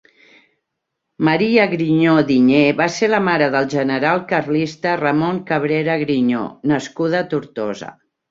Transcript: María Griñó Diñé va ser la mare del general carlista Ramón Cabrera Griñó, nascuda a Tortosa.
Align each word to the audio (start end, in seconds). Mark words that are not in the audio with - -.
María 1.27 1.65
Griñó 1.73 2.15
Diñé 2.29 2.63
va 2.79 2.87
ser 2.95 3.09
la 3.15 3.19
mare 3.27 3.49
del 3.57 3.69
general 3.75 4.23
carlista 4.33 4.95
Ramón 5.03 5.39
Cabrera 5.53 5.99
Griñó, 6.07 6.43
nascuda 6.73 7.23
a 7.25 7.29
Tortosa. 7.35 7.93